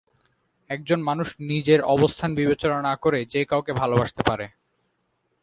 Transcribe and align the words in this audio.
একজন 0.69 0.99
মানুষ 1.01 1.27
নিজের 1.41 1.79
অবস্থান 1.87 2.29
বিবেচনা 2.35 2.77
না 2.81 2.93
করে 2.95 3.19
যে 3.25 3.41
কাউকে 3.45 3.71
ভালোবাসতে 3.73 4.21
পারে। 4.23 4.45